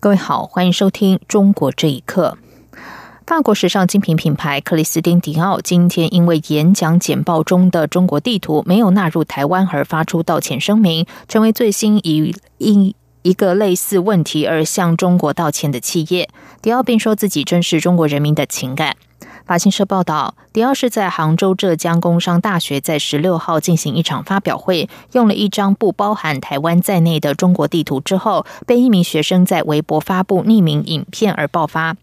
[0.00, 2.38] 各位好，欢迎收听《中国这一刻》。
[3.26, 16.28] 法国时尚精品品牌克里斯汀迪奥今天因为演讲简报中的中国地图没有纳入台湾而发出道歉声明，成为最新一一一个类似问题而向中国道歉的企业。
[16.62, 18.94] 迪奥并说自己正视中国人民的情感。
[19.48, 31.96] 法新社报道，迪奥是在杭州浙江工商大学在十六号进行一场发表会，用了一张不包含台湾在内的中国地图之后，被一名学生在微博发布匿名影片而爆发。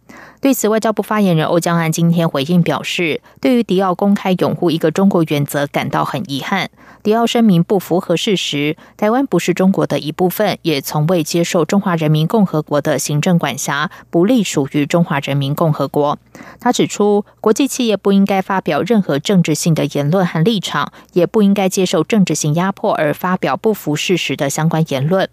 [0.46, 6.70] 对此，外交部发言人欧江安今天回应表示，对于迪奥公开拥护一个中国原则感到很遗憾。
[7.02, 16.20] 迪奥声明不符合事实，台湾不是中国的一部分，也从未接受中华人民共和国的行政管辖，不隶属于中华人民共和国。
[16.60, 25.28] 他指出，国际企业不应该发表任何政治性的言论和立场，也不应该接受政治性压迫而发表不符事实的相关言论。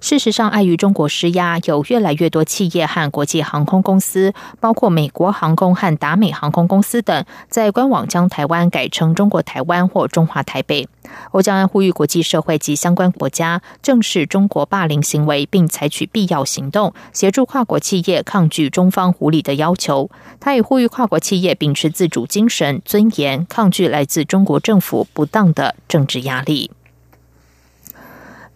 [0.00, 4.34] 事实上，碍于中国施压，有越来越多企业和国际航空公司。
[4.60, 10.88] 包括美国航空和达美航空公司等，在官网将台湾改成中国台湾或中华台北。
[11.30, 20.10] 欧江安呼吁国际社会及相关国家正视中国霸凌行为，并采取必要行动，协助跨国企业抗拒中方无理的要求。
[20.38, 26.70] 他也呼吁跨国企业秉持自主精神、尊严，抗拒来自中国政府不当的政治压力。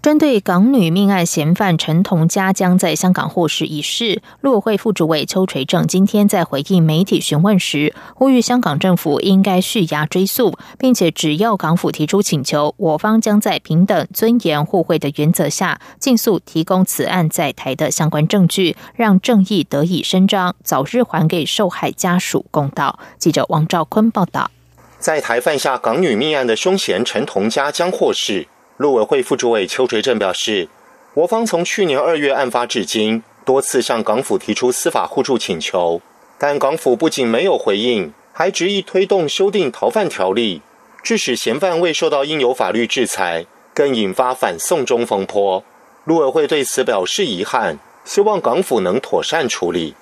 [0.02, 22.98] 针对港女命案嫌犯陈同佳将在香港获释一事，陆委会副主委邱垂正今天在回应媒体询问时，呼吁香港政府应该续押追诉，并且只要港府提出请求，我方将在平等、尊严、互惠的原则下，尽速提供此案在台的相关证据，让正义得以伸张，早日还给受害家属公道。
[23.18, 24.50] 记者王兆坤报道，
[24.98, 28.48] 在台犯下港女命案的凶嫌陈同佳将获释。
[28.78, 30.68] 陆委会副主委邱垂正表示，
[31.14, 36.00] 我方从去年二月案发至今，多次向港府提出司法互助请求，
[36.38, 40.62] 但港府不仅没有回应，还执意推动修订逃犯条例，
[41.02, 43.44] 致使嫌犯未受到应有法律制裁，
[43.74, 45.62] 更引发反送中风波。
[46.04, 49.94] 陆委会对此表示遗憾，希望港府能妥善处理。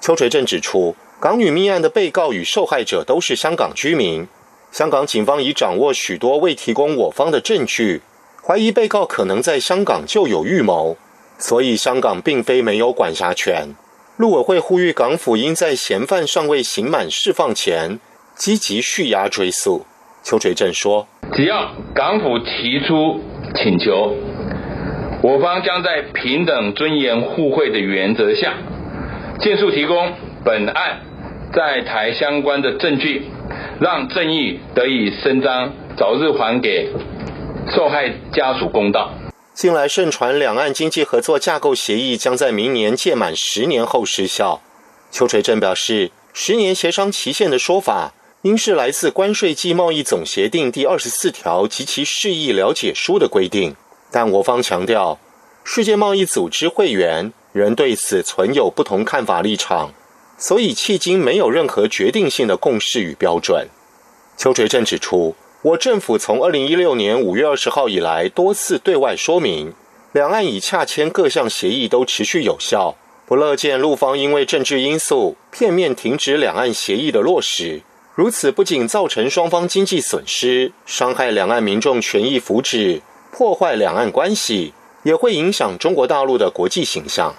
[0.00, 4.26] 邱垂正指出，港女命案的被告与受害者都是香港居民，
[4.70, 8.00] 香港警方已掌握许多未提供我方的证据。
[8.44, 10.96] 怀疑被告可能在香港就有预谋，
[11.38, 13.68] 所以香港并非没有管辖权。
[14.16, 18.00] 陆委会呼吁港府应在嫌犯尚未刑满释放前，
[18.34, 19.86] 积极续押追诉。
[20.24, 23.20] 邱垂正说：“只要港府提出
[23.54, 24.16] 请求，
[25.22, 28.54] 我方将在平等、尊严、互惠的原则下，
[29.38, 30.12] 尽速提供
[30.44, 31.00] 本案
[31.54, 33.22] 在台相关的证据，
[33.80, 36.90] 让正义得以伸张，早日还给。”
[37.74, 39.10] 受害家属公道。
[39.54, 44.62] 近来盛传两岸经济合作架构协议将在明年届满十年后失效。
[45.10, 53.76] 邱垂正表示，十年协商期限的说法，应是来自关税暨贸易总协定第二十四条及其释义了解书的规定。
[54.10, 55.18] 但我方强调，
[55.64, 59.92] 世界贸易组织会员仍对此存有不同看法立场，
[60.38, 63.68] 所以迄今没有任何决定性的共识与标准。
[64.38, 65.36] 邱垂正指出。
[65.62, 69.72] 我政府从二零一六年五月二十号以来，多次对外说明，
[70.10, 72.96] 两岸已洽签各项协议都持续有效，
[73.26, 77.82] 不乐见陆方因为政治因素片面停止两岸协议的落实。
[78.16, 83.00] 如此不仅造成双方经济损失，伤害两岸民众权益福祉，
[83.30, 84.74] 破坏两岸关系，
[85.04, 87.36] 也会影响中国大陆的国际形象。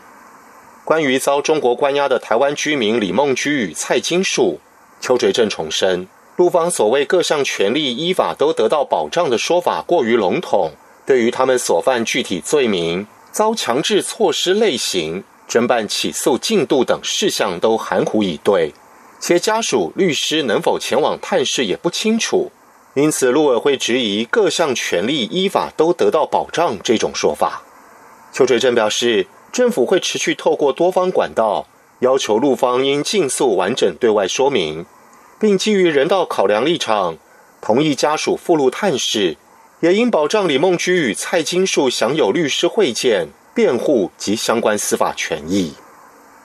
[0.85, 4.61] 关于遭中国关押的台湾居民李梦居与蔡金树，
[5.01, 6.07] 邱垂正重申。
[6.35, 10.71] 陆方所谓各项权利依法都得到保障的说法过于笼统，
[11.05, 18.73] 对于他们所犯具体罪名、遭强制措施类型、侦办起诉进度等事项都含糊以对，
[19.19, 22.51] 且家属、律师能否前往探视也不清楚，
[22.95, 27.61] 因此陆委会质疑各项权利依法都得到保障这种说法。
[28.31, 31.67] 邱垂正表示，政府会持续透过多方管道，
[31.99, 34.87] 要求陆方应尽速完整对外说明。
[35.43, 37.17] 并基于人道考量立场，
[37.59, 39.35] 同意家属附录探视，
[39.81, 45.73] 也应保障李梦居与蔡金树享有律师会见、辩护及相关司法权益。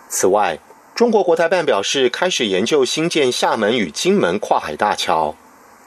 [0.08, 0.58] 此外，
[0.96, 5.36] 中国国台办表示，开始研究新建厦门与金门跨海大桥。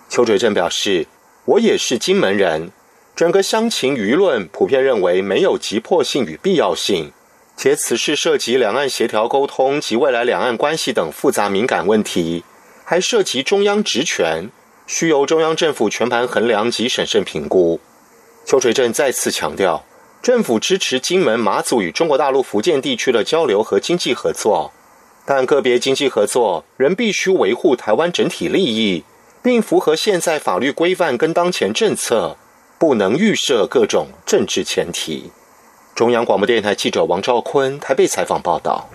[0.07, 1.05] 邱垂正表示，
[1.43, 2.71] 我也是金门人，
[3.13, 7.11] 整个乡情舆论普遍认为没有急迫性与必要性，
[7.57, 12.45] 且此事涉及两岸协调沟通及未来两岸关系等复杂敏感问题，
[12.91, 14.49] 还涉及中央职权，
[14.85, 17.79] 需由中央政府全盘衡量及审慎评估。
[18.45, 19.85] 邱垂正再次强调，
[20.21, 24.73] 政府支持金门、马祖与中国大陆福建地区的交流和经济合作，
[25.25, 29.05] 但个别经济合作仍必须维护台湾整体利益。
[29.41, 32.35] 并符合现在法律规范跟当前政策，
[32.77, 35.31] 不能预设各种政治前提。
[35.95, 38.89] 中央广播电台记者王兆坤台北采访报道。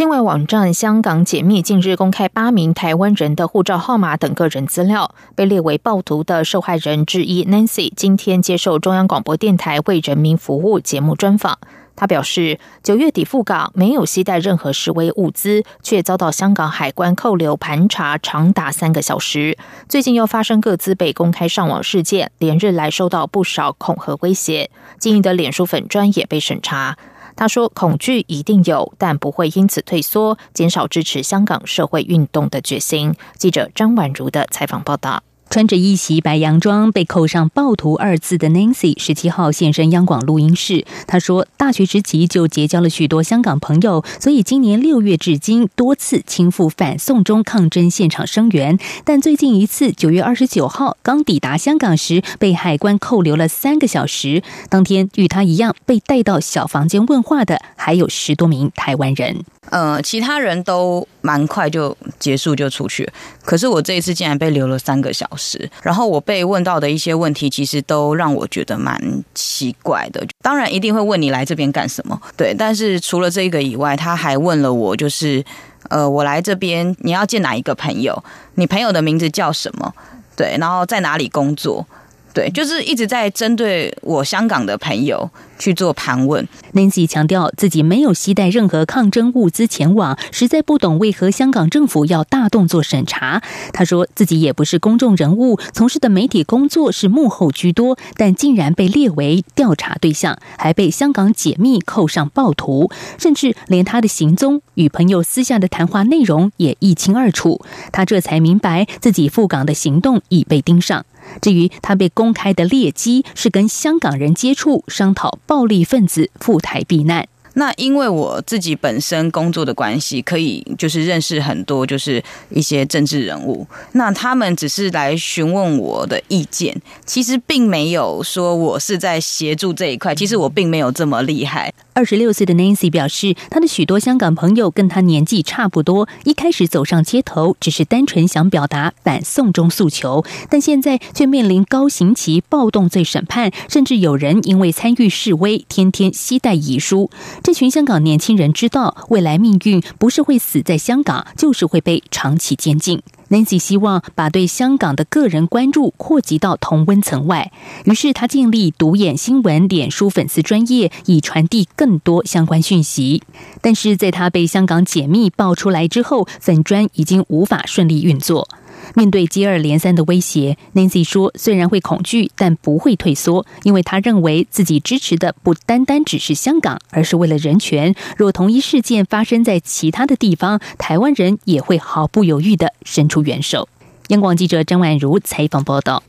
[0.00, 11.58] 境外网站香港解密近日公开八名台湾人的护照号码等个人资料，被列为暴徒的受害人之一 Nancy 今天接受中央广播电台为人民服务节目专访。
[11.94, 19.58] 他表示，九月底赴港没有携带任何示威物资，却遭到香港海关扣留盘查长达三个小时。
[19.86, 24.70] 最近又发生各自被公开上网事件，连日来受到不少恐吓威胁。
[24.98, 26.96] 经营的脸书粉专也被审查。
[27.36, 35.22] 他说：“恐惧一定有，但不会因此退缩，减少支持香港社会运动的决心。”记者张婉如的采访报道。
[35.50, 40.86] 穿着一袭白洋装、被扣上“暴徒”二字的 Nancy，十七号现身央广录音室。
[41.08, 48.78] 他说，大学时期就结交了许多香港朋友，所以今年六月至今多次亲赴反送中抗争现场声援。
[49.04, 54.44] 但最近一次，九月二十九号刚抵达香港时，被海关扣留了三个小时。
[54.68, 59.44] 当天与他一样被带到小房间问话的，还有十多名台湾人。
[59.70, 63.10] 呃，其他人都蛮快就结束就出去，
[63.44, 65.70] 可是我这一次竟然被留了三个小时。
[65.82, 69.00] 然后我被问到的一些问题，其实都让我觉得蛮
[69.34, 70.26] 奇怪的。
[70.42, 72.54] 当然一定会问你来这边干什么，对。
[72.54, 75.44] 但是除了这个以外，他还问了我，就是
[75.88, 78.22] 呃，我来这边你要见哪一个朋友？
[78.54, 79.92] 你朋友的名字叫什么？
[80.36, 81.86] 对，然后在哪里工作？
[82.32, 85.28] 对，就是一直在针对我香港的朋友
[85.58, 86.46] 去做盘问。
[86.74, 93.42] Nancy 强调自己没有携带任何抗争物资前往，实在不懂为何香港政府要大动作审查。
[93.72, 107.60] 他说自己也不是公众人物，从事的媒体工作是幕后居多，但竟然被列为调查对象，还被香港解密扣上暴徒，甚至连他的行踪与朋友私下的谈话内容也一清二楚。
[107.90, 111.04] 他这才明白自己赴港的行动已被盯上。
[111.40, 117.26] 至于他被公开的劣迹，是跟香港人接触，商讨暴力分子赴台避难。
[117.54, 123.66] 那因为我自己本身工作的关系，可以就是认识很多就是一些政治人物。
[123.92, 130.14] 那他们只是来询问我的意见，其实并没有说我是在协助这一块。
[130.14, 131.72] 其实我并没有这么厉害。
[132.00, 147.10] 二十六岁的 Nancy 表示，他的许多香港朋友跟他年纪差不多，一开始走上街头只是单纯想表达反送中诉求，但现在却面临高刑期、暴动罪审判，甚至有人因为参与示威，天天携带遗书。
[147.42, 153.02] 这群香港年轻人知道，未来命运不是会死在香港，就是会被长期监禁。
[153.30, 157.52] Nancy 希望把对香港的个人关注扩及到同温层外，
[157.84, 163.22] 于是他建立独眼新闻脸书粉丝专业，以传递更多相关讯息。
[163.60, 168.48] 但是在他被香港解密爆出来之后，粉专已经无法顺利运作。
[168.94, 177.94] 面对接二连三的威胁，Nancy 说：“虽然会恐惧，但不会退缩，因为他认为自己支持的不单单只是香港，而是为了人权。
[178.16, 183.68] 若同一事件发生在其他的地方，台湾人也会毫不犹豫的伸出援手。”
[184.08, 186.02] 央广记者张婉如采访报道。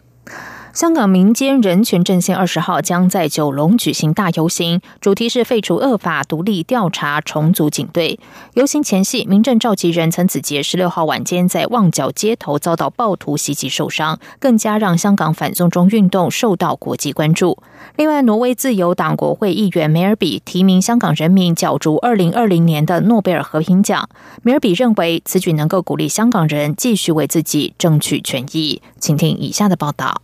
[0.73, 8.17] 香港民间人权阵线二十号将在九龙举行大游行，主题是废除恶法、独立调查、重组警队。
[8.53, 17.57] 游行前夕，民政召集人陈子杰十六号晚间在旺角街头遭到暴徒袭击受伤，更加让香港反送中运动受到国际关注。
[17.97, 24.07] 另外，挪威自由党国会议员梅尔比提名香港人民角逐二零二零年的诺贝尔和平奖。
[24.41, 28.81] 梅尔比认为此举能够鼓励香港人继续为自己争取权益。
[28.97, 30.21] 请听以下的报道。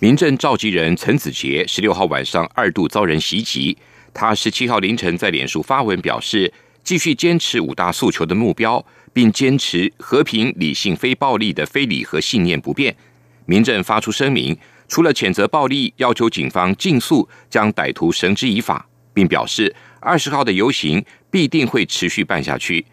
[0.00, 3.76] 民政召集人陈子杰十六号晚上二度遭人袭击，
[4.14, 6.52] 他十七号凌晨在脸书发文表示，
[6.84, 12.94] 继续坚持五大诉求的目标，并坚持和平、理性、非暴力的非礼和信念不变。
[13.46, 22.86] 民政发出声明，除了谴责暴力，要求警方尽速将歹徒绳之以法，并表示二十号的游行必定会持续办下去。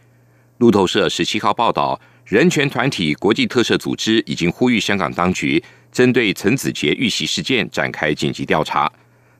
[0.57, 5.63] 路透社十七号报道，人权团体国际特赦组织已经呼吁香港当局。
[5.95, 8.91] 针对陈子杰遇袭事件展开紧急调查。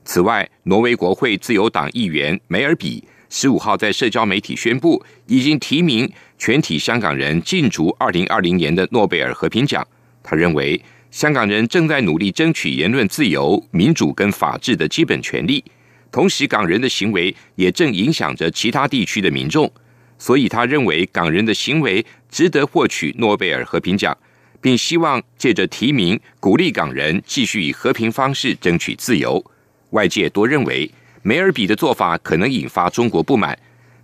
[0.05, 9.85] 此外，挪威国会自由党议员梅尔比十五号在社交媒体宣布，已经提名全体香港人竞逐二零二零年的诺贝尔和平奖。
[10.23, 10.81] 他认为，
[11.11, 15.61] 香港人正在努力争取言论自由、民主跟法治的基本权利，
[16.09, 19.69] 同时港人的行为也正影响着其他地区的民众，
[20.17, 24.17] 所以他认为港人的行为值得获取诺贝尔和平奖，
[24.61, 29.43] 并希望借着提名鼓励港人继续以和平方式争取自由。
[29.91, 30.89] 外界多认为
[31.21, 33.57] 梅尔比的做法可能引发中国不满。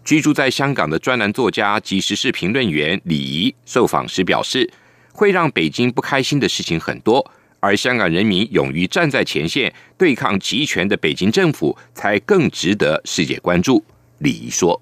[0.03, 4.69] 居住在香港的专栏作家及时事评论员李怡受访时表示。
[5.13, 13.83] 会让北京不开心的事情很多，而香港人民勇于站在前线对抗集权的北京政府，才更值得世界关注。
[14.19, 14.81] 李怡说：“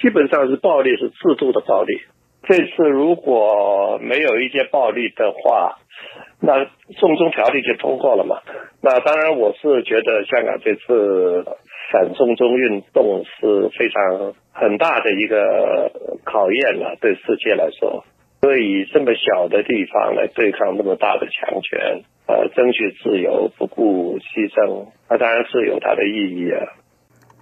[0.00, 1.92] 基本上是暴力，是制度的暴力。
[2.44, 5.78] 这次如果没有一些暴力的话，
[6.40, 6.66] 那
[6.98, 8.40] 送中条例就通过了嘛。
[8.82, 11.44] 那当然，我是觉得香港这次
[11.92, 15.92] 反送中运动是非常很大的一个
[16.24, 18.04] 考验了，对世界来说。”
[18.42, 26.66] 所以这么小的地方来对抗那么大的强权，呃，争取自由不顾牺牲，那当然是有它的意义啊。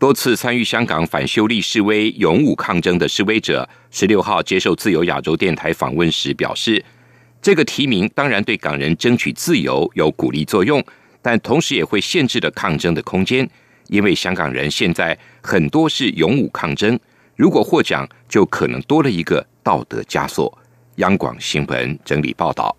[0.00, 6.82] 多次参与香港反修例示威、勇武抗争的示威者，十六号接受自由亚洲电台访问时表示，
[7.42, 10.82] 这个提名当然对港人争取自由有鼓励作用，
[11.20, 13.46] 但同时也会限制了抗争的空间，
[13.88, 16.98] 因为香港人现在很多是勇武抗争，
[17.36, 20.50] 如果获奖，就可能多了一个道德枷锁。
[20.96, 22.74] 央广新闻整理报道：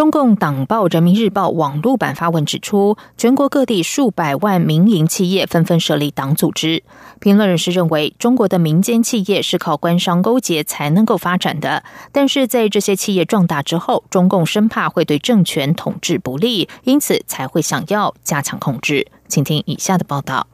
[0.00, 6.82] 中共党报《人民日报》网络版发文指出，全国各地数百万民营企业纷纷设立党组织。
[7.20, 19.06] 评论人士认为，中国的民间企业是靠官商勾结才能够发展的，但是在这些企业壮大之后，中共生怕会对政权统治不利，因此才会想要加强控制。
[19.28, 20.46] 请听以下的报道。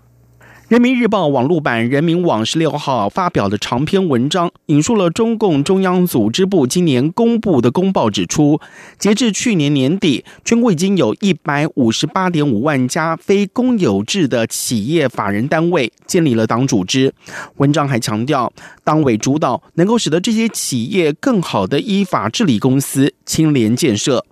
[0.68, 8.60] 人民日报网络版人民网十六号发表的长篇文章，引述了中共中央组织部今年公布的公报，指出，
[8.98, 17.14] 截至去年年底，全国已经有一百五十八点五万家非公有制的企业法人单位建立了党组织。
[17.58, 24.26] 文章还强调，党委主导能够使得这些企业更好的依法治理公司、清廉建设。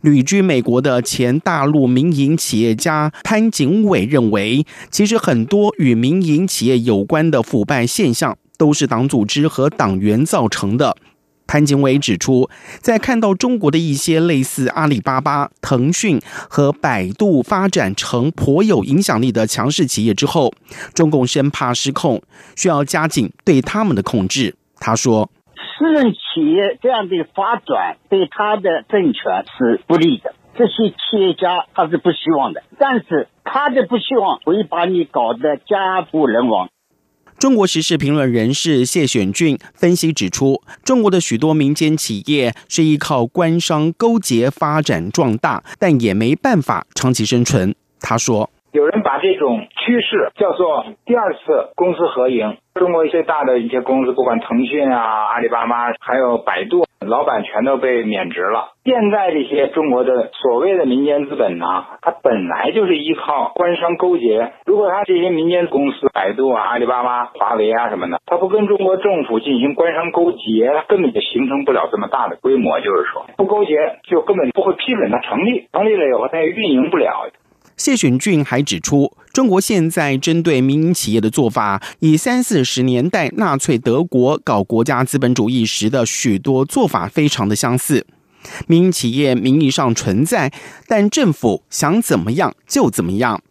[0.00, 10.96] 旅居美国的前大陆民营企业家潘景伟认为，其实很多与民营企业有关的腐败现象都是党组织和党员造成的。
[11.46, 12.48] 潘景伟指出，
[12.80, 20.54] 在看到中国的一些类似阿里巴巴、腾讯和百度发展成颇有影响力的强势企业之后，
[20.94, 22.22] 中共生怕失控，
[22.54, 24.54] 需要加紧对他们的控制。
[24.78, 25.30] 他说。
[25.80, 36.68] 私人企业这样的发展对他的政权是不利的，这些企业家他是不希望的，但是他的不希望会把你搞得家破人亡。
[37.38, 47.74] 中国时事评论人士谢选俊分析指出，中国的许多民间企业是依靠官商勾结发展壮大，但也没办法长期生存。
[47.98, 48.50] 他说。
[49.20, 52.56] 这种趋势叫做第二次公私合营。
[52.74, 58.68] 中国最大的一些公司，不管腾讯啊、阿里巴巴，还有百度，老板全都被免职了。
[58.84, 61.66] 现在这些中国的所谓的民间资本呢，
[62.00, 64.52] 它本来就是依靠官商勾结。
[64.64, 72.80] 如果它这些民间公司，百度啊、阿里巴巴、华为啊什么的，它不跟中国政府进行官商勾结，它根本就形成不了这么大的规模。
[72.80, 73.74] 就是说，不勾结
[74.04, 77.26] 就根本不会批准它成立，成立了以后它也运营不了。
[77.80, 88.06] 谢选俊还指出，中国现在针对民营企业的做法，以三四十年代纳粹德国搞国家资本主义时的许多做法非常的相似。
[88.66, 90.52] 民营企业名义上存在，
[90.86, 93.42] 但政府想怎么样就怎么样。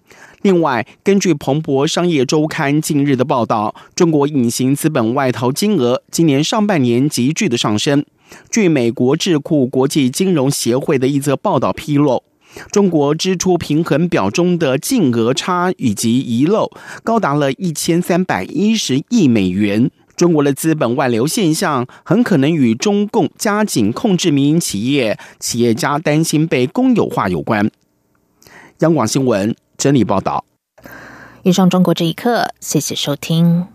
[0.44, 8.06] 另外，根据彭博商业周刊近日的报道，中国隐形资本外逃金额今年上半年急剧的上升。
[8.52, 12.22] 据美国智库国际金融协会的一则报道披露。
[12.72, 16.72] 中国支出平衡表中的净额差以及遗漏
[17.04, 19.92] 高达了一千三百一十亿美元。
[20.16, 27.72] 中国的资本外流现象很可能与中共加紧控制民营企业、企业家担心被公有化有关。
[28.80, 30.44] 央广新闻整理报道。
[31.44, 33.68] 以上中国这一刻，谢谢收听。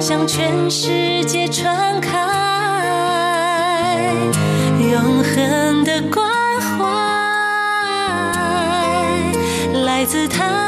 [0.00, 2.16] 向全世界传开
[4.90, 6.26] 永恒的关
[6.58, 6.86] 怀
[9.84, 10.59] 来自他